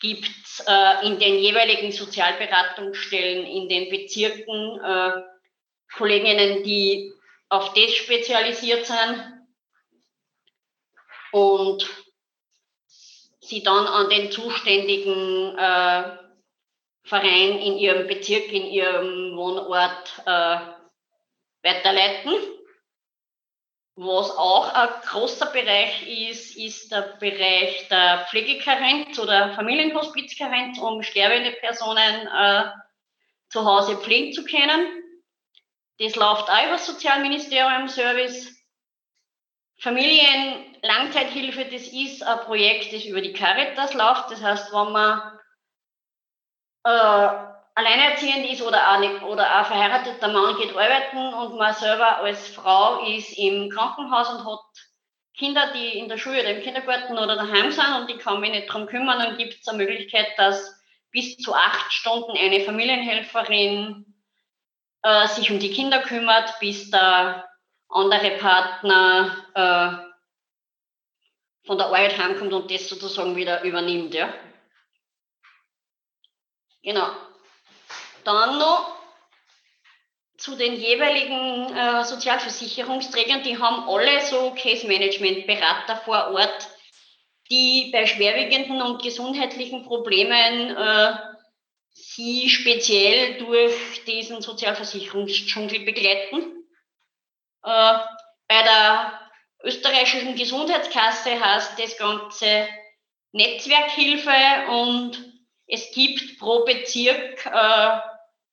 [0.00, 5.22] gibt es äh, in den jeweiligen Sozialberatungsstellen in den Bezirken äh,
[5.96, 7.12] Kolleginnen, die
[7.48, 9.42] auf das spezialisiert sind.
[11.32, 11.88] Und
[13.50, 16.16] sie dann an den zuständigen äh,
[17.02, 20.58] Verein in ihrem Bezirk, in ihrem Wohnort äh,
[21.62, 22.32] weiterleiten.
[23.96, 31.50] Was auch ein großer Bereich ist, ist der Bereich der Pflegekarenz oder Familienhospizkarenz, um sterbende
[31.52, 32.70] Personen äh,
[33.50, 35.02] zu Hause pflegen zu können.
[35.98, 38.56] Das läuft auch über das Sozialministerium Service.
[40.82, 44.30] Familienlangzeithilfe, das ist ein Projekt, das über die Caritas läuft.
[44.30, 45.38] Das heißt, wenn man
[46.84, 52.48] äh, alleinerziehend ist oder auch, oder ein verheirateter Mann geht arbeiten und man selber als
[52.48, 54.60] Frau ist im Krankenhaus und hat
[55.36, 58.50] Kinder, die in der Schule oder im Kindergarten oder daheim sind und die kann mich
[58.50, 60.78] nicht darum kümmern, dann gibt es eine Möglichkeit, dass
[61.12, 64.04] bis zu acht Stunden eine Familienhelferin
[65.02, 67.48] äh, sich um die Kinder kümmert, bis der
[67.88, 70.09] andere Partner äh,
[71.66, 74.14] von der Arbeit heimkommt und das sozusagen wieder übernimmt.
[74.14, 74.32] Ja.
[76.82, 77.10] Genau.
[78.24, 79.00] Dann noch
[80.36, 86.68] zu den jeweiligen äh, Sozialversicherungsträgern, die haben alle so Case Management Berater vor Ort,
[87.50, 91.12] die bei schwerwiegenden und gesundheitlichen Problemen äh,
[91.92, 96.64] sie speziell durch diesen Sozialversicherungsdschungel begleiten.
[97.62, 97.98] Äh,
[98.48, 99.19] bei der
[99.62, 102.68] österreichischen Gesundheitskasse heißt das Ganze
[103.32, 105.18] Netzwerkhilfe und
[105.66, 107.98] es gibt pro Bezirk äh,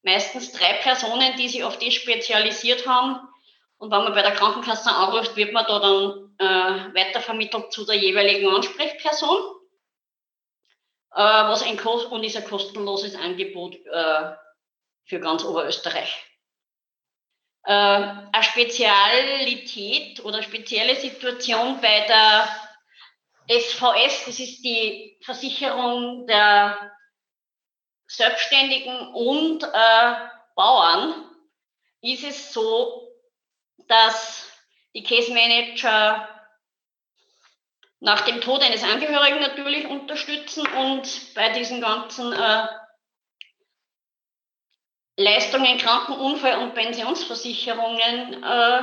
[0.03, 3.19] meistens drei Personen, die sich auf das spezialisiert haben.
[3.77, 7.95] Und wenn man bei der Krankenkasse anruft, wird man da dann äh, weitervermittelt zu der
[7.95, 9.37] jeweiligen Ansprechperson.
[11.13, 14.31] Äh, was ein Kost und ist ein kostenloses Angebot äh,
[15.05, 16.26] für ganz Oberösterreich.
[17.67, 17.71] Äh,
[18.31, 22.47] eine Spezialität oder spezielle Situation bei der
[23.49, 26.93] SVS, das ist die Versicherung der
[28.07, 30.13] Selbstständigen und äh,
[30.55, 31.25] Bauern
[32.01, 33.11] ist es so,
[33.89, 34.49] dass
[34.95, 36.25] die Case Manager
[37.99, 42.67] nach dem Tod eines Angehörigen natürlich unterstützen und bei diesen ganzen äh,
[45.17, 48.81] Leistungen, Krankenunfall- und Pensionsversicherungen äh,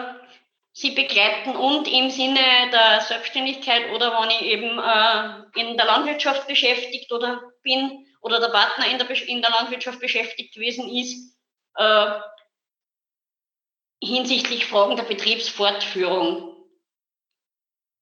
[0.73, 2.41] sie begleiten und im Sinne
[2.73, 8.49] der Selbstständigkeit oder wenn ich eben äh, in der Landwirtschaft beschäftigt oder bin, oder der
[8.49, 11.39] Partner in der, in der Landwirtschaft beschäftigt gewesen ist,
[11.77, 12.19] äh,
[14.03, 16.57] hinsichtlich Fragen der Betriebsfortführung.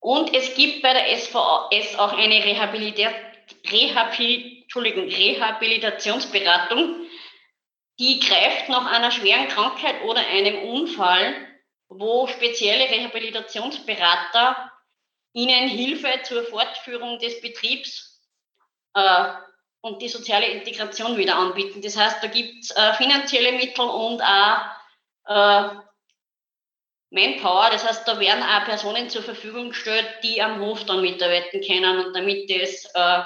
[0.01, 3.11] Und es gibt bei der SVS auch eine Rehabilita
[3.71, 7.07] Rehabil Rehabilitationsberatung,
[7.99, 11.35] die greift nach einer schweren Krankheit oder einem Unfall,
[11.89, 14.71] wo spezielle Rehabilitationsberater
[15.35, 18.21] Ihnen Hilfe zur Fortführung des Betriebs
[18.95, 19.29] äh,
[19.81, 21.81] und die soziale Integration wieder anbieten.
[21.83, 24.61] Das heißt, da gibt es äh, finanzielle Mittel und auch
[25.27, 25.77] äh,
[27.11, 27.71] Manpower.
[27.71, 32.07] Das heißt, da werden auch Personen zur Verfügung gestellt, die am Hof dann mitarbeiten können
[32.07, 33.23] und damit das äh,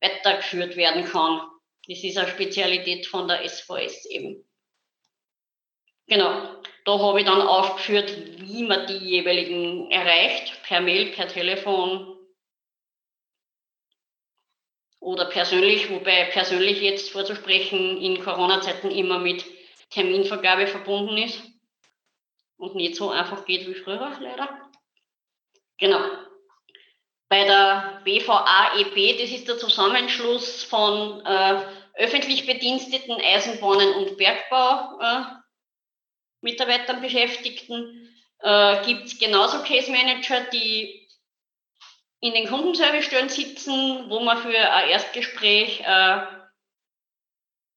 [0.00, 1.40] weitergeführt werden kann.
[1.88, 4.44] Das ist eine Spezialität von der SVS eben.
[6.08, 12.16] Genau, da habe ich dann aufgeführt, wie man die jeweiligen erreicht, per Mail, per Telefon,
[15.06, 19.44] oder persönlich, wobei persönlich jetzt vorzusprechen in Corona-Zeiten immer mit
[19.90, 21.40] Terminvergabe verbunden ist
[22.56, 24.68] und nicht so einfach geht wie früher, leider.
[25.78, 26.00] Genau.
[27.28, 31.62] Bei der BVAEB, das ist der Zusammenschluss von äh,
[31.96, 35.24] öffentlich bediensteten Eisenbahnen und Bergbau äh,
[37.00, 41.08] Beschäftigten, äh, gibt es genauso Case Manager, die
[42.20, 46.26] in den Kundenservicestellen sitzen, wo man für ein Erstgespräch äh,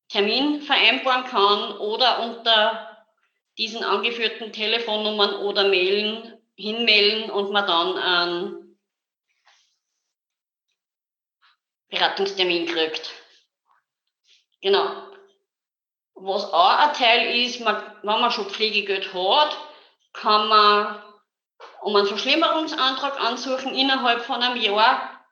[0.09, 3.05] Termin vereinbaren kann oder unter
[3.57, 8.79] diesen angeführten Telefonnummern oder Mailen hinmelden und man dann einen
[11.89, 13.11] Beratungstermin kriegt.
[14.61, 15.09] Genau.
[16.15, 19.57] Was auch ein Teil ist, man, wenn man schon Pflegegeld hat,
[20.13, 21.01] kann man
[21.81, 25.25] um einen Verschlimmerungsantrag ansuchen innerhalb von einem Jahr.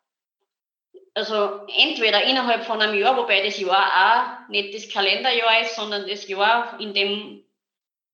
[1.13, 6.07] Also entweder innerhalb von einem Jahr, wobei das Jahr auch nicht das Kalenderjahr ist, sondern
[6.07, 7.43] das Jahr in dem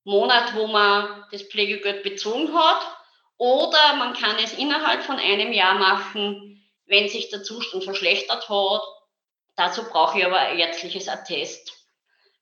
[0.05, 2.82] Monat, wo man das Pflegegeld bezogen hat.
[3.38, 8.82] Oder man kann es innerhalb von einem Jahr machen, wenn sich der Zustand verschlechtert hat.
[9.56, 11.72] Dazu brauche ich aber ein ärztliches Attest.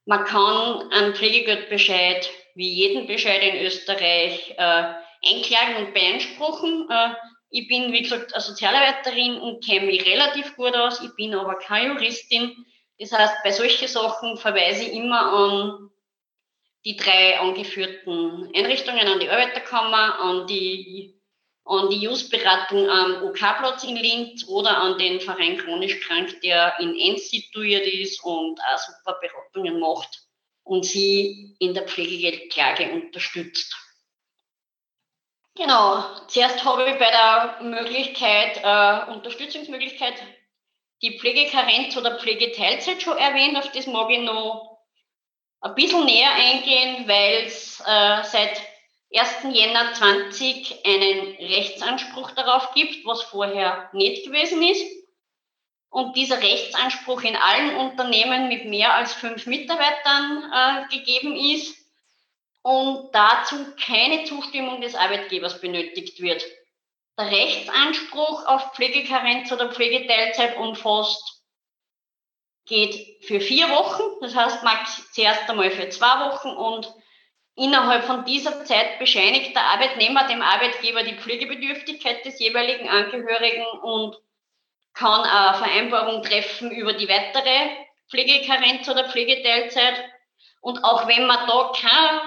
[0.05, 4.93] Man kann einen Pflegegeldbescheid, wie jeden Bescheid in Österreich, äh,
[5.25, 6.89] einklagen und beanspruchen.
[6.89, 7.13] Äh,
[7.49, 11.01] ich bin, wie gesagt, eine Sozialarbeiterin und kenne mich relativ gut aus.
[11.01, 12.65] Ich bin aber keine Juristin.
[12.97, 15.89] Das heißt, bei solchen Sachen verweise ich immer an
[16.85, 21.20] die drei angeführten Einrichtungen, an die Arbeiterkammer, an die,
[21.71, 26.97] an die Justberatung am OK-Platz in Linz oder an den Verein Chronisch Krank, der in
[26.99, 30.21] Enz situiert ist und auch super Beratungen macht
[30.63, 33.75] und sie in der Pflegegeldklage unterstützt.
[35.55, 40.15] Genau, zuerst habe ich bei der Möglichkeit, äh, Unterstützungsmöglichkeit,
[41.01, 43.57] die Pflegekarenz oder Pflegeteilzeit schon erwähnt.
[43.57, 44.79] Auf das mag ich noch
[45.61, 48.61] ein bisschen näher eingehen, weil es äh, seit
[49.13, 49.53] 1.
[49.53, 54.85] Jänner 20 einen Rechtsanspruch darauf gibt, was vorher nicht gewesen ist.
[55.89, 61.75] Und dieser Rechtsanspruch in allen Unternehmen mit mehr als fünf Mitarbeitern äh, gegeben ist
[62.61, 66.43] und dazu keine Zustimmung des Arbeitgebers benötigt wird.
[67.19, 71.41] Der Rechtsanspruch auf Pflegekarenz oder Pflegeteilzeit umfasst,
[72.65, 76.93] geht für vier Wochen, das heißt max zuerst einmal für zwei Wochen und
[77.55, 84.17] innerhalb von dieser Zeit bescheinigt der Arbeitnehmer dem Arbeitgeber die Pflegebedürftigkeit des jeweiligen Angehörigen und
[84.93, 87.69] kann eine Vereinbarung treffen über die weitere
[88.09, 90.03] Pflegekarenz oder Pflegeteilzeit.
[90.61, 92.21] Und auch wenn man da keine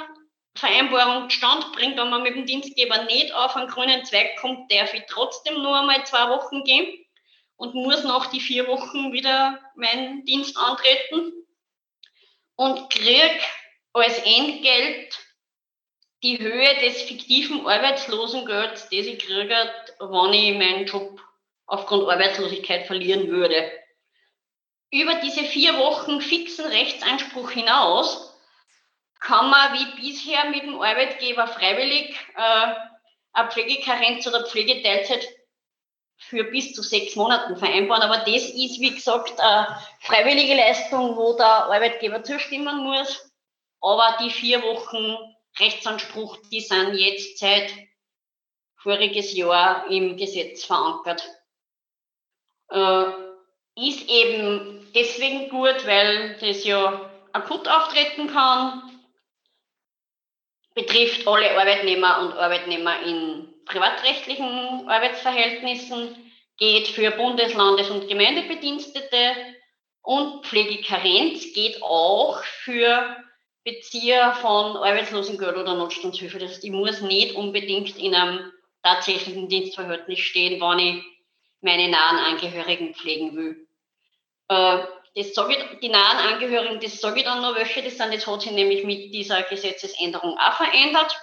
[0.57, 4.95] Vereinbarung Stand bringt, wenn man mit dem Dienstgeber nicht auf einen grünen Zweig kommt, darf
[4.95, 6.87] ich trotzdem nur einmal zwei Wochen gehen
[7.57, 11.33] und muss nach die vier Wochen wieder meinen Dienst antreten
[12.57, 13.41] und krieg
[13.95, 15.19] als Entgelt
[16.23, 19.57] die Höhe des fiktiven Arbeitslosengelds, das ich kriege,
[20.01, 21.21] wenn ich meinen Job
[21.67, 23.71] aufgrund Arbeitslosigkeit verlieren würde.
[24.91, 28.33] Über diese vier Wochen fixen Rechtsanspruch hinaus
[29.21, 32.75] kann man wie bisher mit dem Arbeitgeber freiwillig äh,
[33.33, 35.27] eine Pflegekarenz oder Pflegeteilzeit
[36.17, 38.03] für bis zu sechs Monaten vereinbaren.
[38.03, 43.31] Aber das ist, wie gesagt, eine freiwillige Leistung, wo der Arbeitgeber zustimmen muss.
[43.85, 45.17] Aber die vier Wochen
[45.59, 47.73] Rechtsanspruch, die sind jetzt seit
[48.77, 51.23] voriges Jahr im Gesetz verankert.
[52.71, 53.05] Äh,
[53.77, 58.95] ist eben deswegen gut, weil das ja akut auftreten kann
[60.75, 69.35] betrifft alle Arbeitnehmer und Arbeitnehmer in privatrechtlichen Arbeitsverhältnissen, geht für Bundes-, Landes- und Gemeindebedienstete
[70.03, 73.24] und Pflegekarenz geht auch für
[73.65, 76.39] Bezieher von Arbeitslosengeld oder Notstandshilfe.
[76.39, 78.53] Das heißt, ich muss nicht unbedingt in einem
[78.83, 81.05] tatsächlichen Dienstverhältnis stehen, wenn ich
[81.63, 83.67] meine nahen Angehörigen pflegen will.
[84.49, 84.85] Äh,
[85.17, 88.43] das ich, die nahen Angehörigen, das sage ich dann noch welche, das sind, das hat
[88.43, 91.19] sich nämlich mit dieser Gesetzesänderung auch verändert.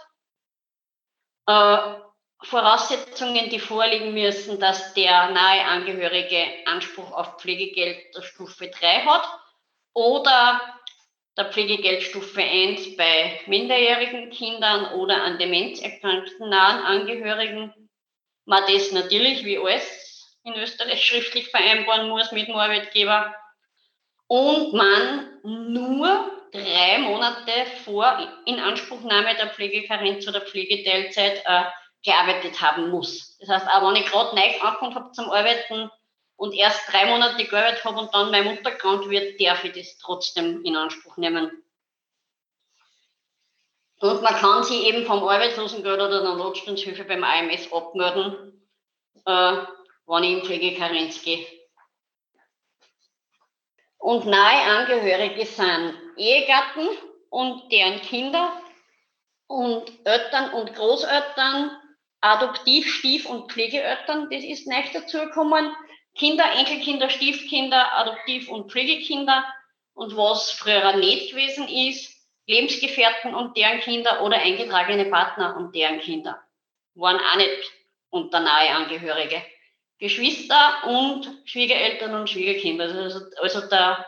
[1.45, 2.01] Äh,
[2.43, 9.27] Voraussetzungen, die vorliegen müssen, dass der nahe Angehörige Anspruch auf Pflegegeld der Stufe 3 hat
[9.93, 10.80] oder
[11.37, 17.73] der Pflegegeldstufe 1 bei minderjährigen Kindern oder an Demenz erkrankten nahen Angehörigen.
[18.45, 23.33] Man das natürlich wie alles in Österreich schriftlich vereinbaren muss mit dem Arbeitgeber
[24.27, 31.63] und man nur drei Monate vor Inanspruchnahme der Pflegekarenz oder Pflegeteilzeit äh,
[32.03, 33.37] gearbeitet haben muss.
[33.39, 35.89] Das heißt, auch wenn ich gerade neu angefangen habe zum Arbeiten
[36.41, 39.97] und erst drei Monate gearbeitet habe und dann meine Mutter krank wird, darf ich das
[39.99, 41.63] trotzdem in Anspruch nehmen.
[43.99, 48.67] Und man kann sich eben vom Arbeitslosengeld oder der Notstandshilfe beim AMS abmelden,
[49.25, 49.57] äh,
[50.07, 51.45] wenn ich in Pflegekarenz gehe
[54.01, 56.89] und nahe Angehörige sind Ehegatten
[57.29, 58.51] und deren Kinder
[59.47, 61.77] und Eltern und Großeltern,
[62.19, 65.71] Adoptiv-, Stief- und Pflegeeltern, das ist nicht dazugekommen.
[66.15, 69.45] Kinder, Enkelkinder, Stiefkinder, Adoptiv- und Pflegekinder
[69.93, 72.11] und was früher nicht gewesen ist,
[72.47, 76.41] Lebensgefährten und deren Kinder oder eingetragene Partner und deren Kinder
[76.95, 77.71] waren auch nicht
[78.09, 79.41] unter nahe Angehörige.
[79.99, 82.85] Geschwister und Schwiegereltern und Schwiegerkinder.
[82.85, 84.05] Also, also der,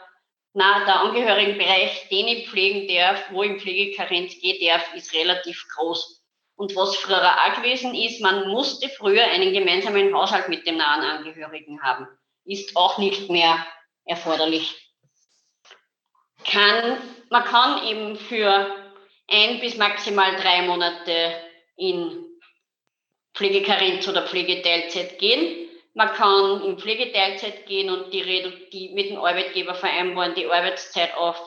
[0.54, 5.66] na, der Angehörigenbereich, den ich pflegen darf, wo ich in Pflegekarenz gehen darf, ist relativ
[5.76, 6.23] groß.
[6.56, 11.04] Und was früher auch gewesen ist, man musste früher einen gemeinsamen Haushalt mit dem nahen
[11.04, 12.08] Angehörigen haben.
[12.46, 13.66] Ist auch nicht mehr
[14.06, 14.76] erforderlich.
[16.46, 16.98] Kann,
[17.30, 18.94] man kann eben für
[19.28, 21.34] ein bis maximal drei Monate
[21.78, 22.26] in
[23.34, 25.64] Pflegekarenz oder Pflegeteilzeit gehen
[25.96, 28.24] Man kann in Pflegeteilzeit gehen und die,
[28.72, 31.38] die mit dem Arbeitgeber vereinbaren, die Arbeitszeit auf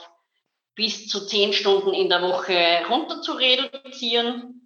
[0.77, 4.66] bis zu zehn Stunden in der Woche runter zu reduzieren.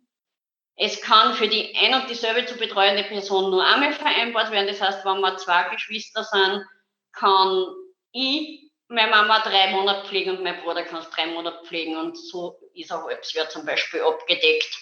[0.82, 4.66] Es kann für die ein und dieselbe zu betreuende Person nur einmal vereinbart werden.
[4.66, 6.64] Das heißt, wenn wir zwei Geschwister sind,
[7.12, 7.66] kann
[8.12, 12.16] ich meine Mama drei Monate pflegen und mein Bruder kann es drei Monate pflegen und
[12.16, 14.74] so ist ein halbes zum Beispiel abgedeckt.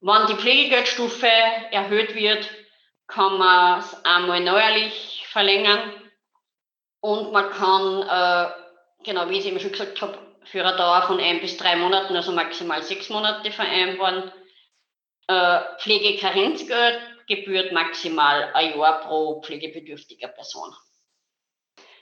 [0.00, 1.28] Wenn die Pflegegeldstufe
[1.70, 2.50] erhöht wird,
[3.06, 5.92] kann man es einmal neuerlich verlängern
[6.98, 11.20] und man kann, äh, genau wie ich eben schon gesagt habe, für eine Dauer von
[11.20, 14.32] ein bis drei Monaten, also maximal sechs Monate vereinbaren.
[15.26, 20.74] Äh, Pflegekarenzgeld gebührt maximal ein Jahr pro pflegebedürftiger Person.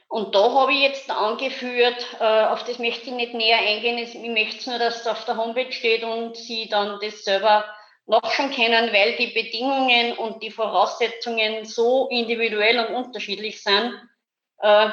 [0.09, 4.15] Und da habe ich jetzt angeführt, äh, auf das möchte ich nicht näher eingehen, ich
[4.15, 7.65] möchte nur, dass es auf der Homepage steht und Sie dann das selber
[8.07, 13.95] nachschauen können, weil die Bedingungen und die Voraussetzungen so individuell und unterschiedlich sind,
[14.59, 14.91] äh,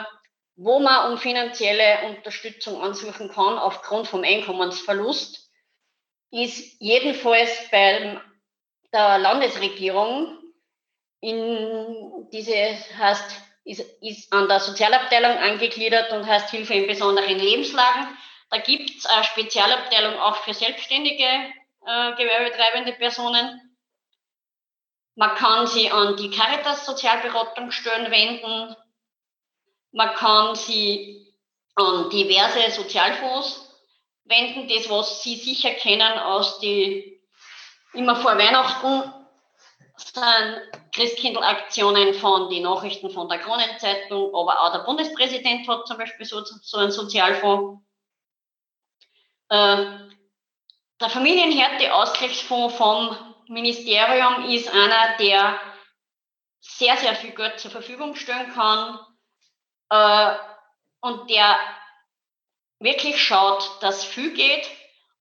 [0.61, 5.49] wo man um finanzielle Unterstützung ansuchen kann aufgrund vom Einkommensverlust,
[6.31, 8.19] ist jedenfalls bei
[8.91, 10.37] der Landesregierung
[11.21, 18.17] in diese heißt, ist, ist an der Sozialabteilung angegliedert und heißt Hilfe in besonderen Lebenslagen.
[18.49, 23.77] Da gibt es eine Spezialabteilung auch für selbstständige äh, gewerbetreibende Personen.
[25.15, 28.75] Man kann sie an die Caritas Sozialberatungsstellen wenden.
[29.91, 31.33] Man kann sie
[31.75, 33.69] an diverse Sozialfonds
[34.25, 34.67] wenden.
[34.67, 37.19] Das, was Sie sicher kennen aus die
[37.93, 39.13] immer vor Weihnachten
[39.97, 46.25] sind Christkindlaktionen von den Nachrichten von der Kronenzeitung, aber auch der Bundespräsident hat zum Beispiel
[46.25, 47.81] so, so einen Sozialfonds.
[49.49, 49.85] Äh,
[51.01, 53.17] der Familienhärteausgleichsfonds vom
[53.47, 55.59] Ministerium ist einer, der
[56.59, 58.99] sehr, sehr viel Geld zur Verfügung stellen kann
[59.89, 60.35] äh,
[61.01, 61.57] und der
[62.79, 64.69] wirklich schaut, dass viel geht,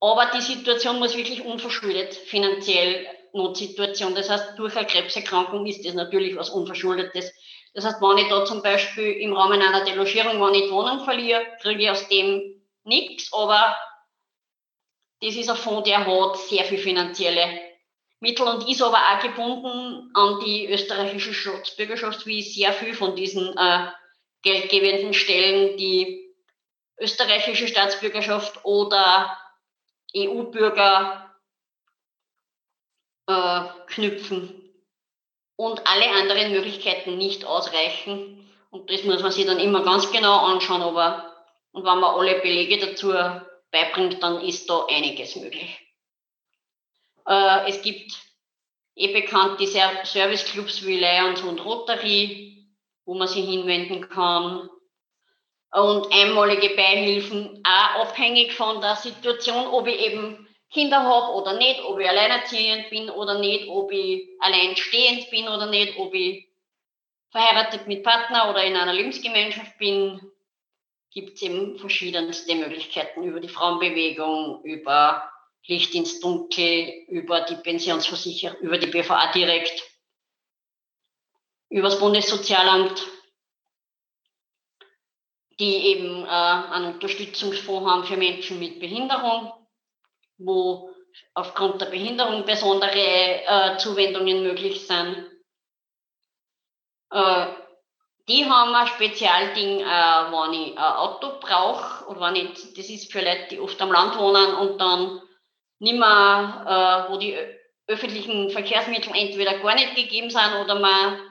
[0.00, 4.14] aber die Situation muss wirklich unverschuldet finanziell Notsituation.
[4.14, 7.32] Das heißt, durch eine Krebserkrankung ist das natürlich was Unverschuldetes.
[7.74, 11.04] Das heißt, wenn ich da zum Beispiel im Rahmen einer Delogierung, wenn ich die Wohnung
[11.04, 13.76] verliere, kriege ich aus dem nichts, aber
[15.20, 17.60] das ist ein Fonds, der hat sehr viel finanzielle
[18.20, 23.56] Mittel und ist aber auch gebunden an die österreichische Staatsbürgerschaft, wie sehr viel von diesen
[23.56, 23.86] äh,
[24.42, 26.34] geldgebenden Stellen die
[26.98, 29.36] österreichische Staatsbürgerschaft oder
[30.16, 31.34] EU-Bürger
[33.26, 34.72] äh, knüpfen
[35.56, 38.48] und alle anderen Möglichkeiten nicht ausreichen.
[38.70, 41.28] Und das muss man sich dann immer ganz genau anschauen, aber
[41.72, 43.12] und wenn man alle Belege dazu
[43.70, 45.78] beibringt, dann ist da einiges möglich.
[47.26, 48.12] Äh, es gibt
[48.96, 52.57] eh bekannt die Serviceclubs wie Lions und Rotary,
[53.08, 54.68] wo man sich hinwenden kann.
[55.72, 61.80] Und einmalige Beihilfen, auch abhängig von der Situation, ob ich eben Kinder habe oder nicht,
[61.84, 66.48] ob ich alleinerziehend bin oder nicht, ob ich alleinstehend bin oder nicht, ob ich
[67.30, 70.20] verheiratet mit Partner oder in einer Lebensgemeinschaft bin
[71.10, 75.32] gibt es eben verschiedenste Möglichkeiten über die Frauenbewegung, über
[75.66, 79.82] Licht ins Dunkel, über die Pensionsversicherung, über die BVA direkt,
[81.70, 83.02] über das Bundessozialamt,
[85.58, 89.52] die eben äh, einen Unterstützungsfonds haben für Menschen mit Behinderung,
[90.38, 90.90] wo
[91.34, 92.92] aufgrund der Behinderung besondere
[93.44, 95.26] äh, Zuwendungen möglich sind.
[97.10, 97.46] Äh,
[98.28, 103.10] die haben ein Spezialding, äh, wenn ich ein Auto brauche oder wenn ich, das ist
[103.10, 105.22] für Leute, die oft am Land wohnen und dann
[105.80, 107.36] nicht mehr, äh, wo die
[107.86, 111.27] öffentlichen Verkehrsmittel entweder gar nicht gegeben sind oder man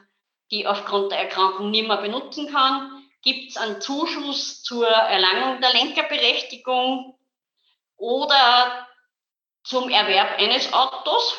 [0.51, 5.73] die aufgrund der Erkrankung nicht mehr benutzen kann, gibt es einen Zuschuss zur Erlangung der
[5.73, 7.17] Lenkerberechtigung
[7.97, 8.87] oder
[9.63, 11.35] zum Erwerb eines Autos.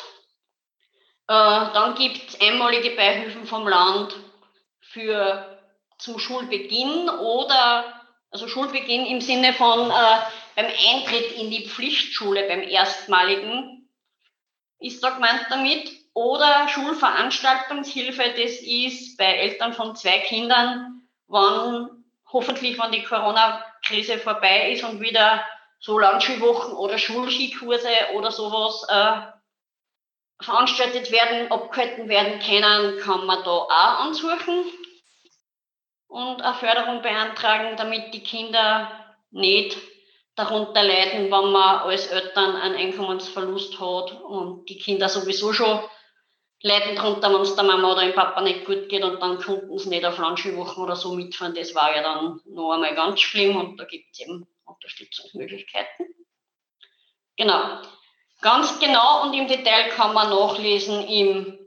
[1.27, 1.33] Äh,
[1.73, 4.15] dann gibt es einmalige Beihilfen vom Land
[4.81, 5.59] für
[5.97, 7.99] zum Schulbeginn oder
[8.31, 10.19] also Schulbeginn im Sinne von äh,
[10.55, 13.78] beim Eintritt in die Pflichtschule beim erstmaligen
[14.79, 22.79] ist da gemeint damit oder Schulveranstaltungshilfe, das ist bei Eltern von zwei Kindern, wann hoffentlich,
[22.79, 25.43] wenn die Corona-Krise vorbei ist und wieder
[25.79, 33.51] so Landschulwochen oder Schulskikurse oder sowas äh, veranstaltet werden, abgehalten werden können, kann man da
[33.51, 34.65] auch ansuchen
[36.07, 39.77] und eine Förderung beantragen, damit die Kinder nicht
[40.39, 45.81] darunter leiden, wenn man als Eltern einen Einkommensverlust hat und die Kinder sowieso schon
[46.61, 49.77] leiden darunter, wenn es der Mama oder dem Papa nicht gut geht und dann konnten
[49.77, 51.53] sie nicht auf Langskiwochen oder so mitfahren.
[51.53, 56.05] Das war ja dann noch einmal ganz schlimm und da gibt es eben Unterstützungsmöglichkeiten.
[57.37, 57.81] Genau.
[58.41, 61.59] Ganz genau und im Detail kann man nachlesen im